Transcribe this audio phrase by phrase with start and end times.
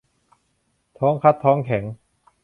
[0.99, 1.83] ท้องคัดท้องแข็ง